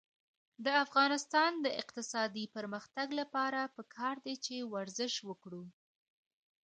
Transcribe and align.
د 0.65 0.67
افغانستان 0.85 1.51
د 1.65 1.67
اقتصادي 1.81 2.45
پرمختګ 2.55 3.07
لپاره 3.19 3.61
پکار 3.75 4.15
ده 4.25 4.33
چې 4.45 4.55
ورزش 4.73 5.13
وکړو. 5.29 5.63